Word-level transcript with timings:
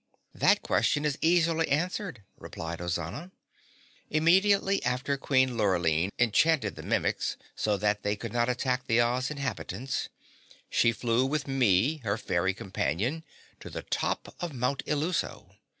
"That 0.33 0.63
question 0.63 1.05
is 1.05 1.19
easily 1.21 1.67
answered," 1.69 2.23
replied 2.35 2.79
Ozana. 2.79 3.29
"Immediately 4.09 4.83
after 4.83 5.15
Queen 5.15 5.55
Lurline 5.55 6.09
enchanted 6.17 6.75
the 6.75 6.81
Mimics 6.81 7.37
so 7.55 7.77
that 7.77 8.01
they 8.01 8.15
could 8.15 8.33
not 8.33 8.49
attack 8.49 8.87
the 8.87 8.99
Oz 8.99 9.29
inhabitants, 9.29 10.09
she 10.71 10.91
flew 10.91 11.23
with 11.27 11.47
me, 11.47 11.97
her 11.97 12.17
fairy 12.17 12.55
companion, 12.55 13.23
to 13.59 13.69
the 13.69 13.83
top 13.83 14.33
of 14.39 14.53
Mount 14.53 14.81
Illuso. 14.87 15.51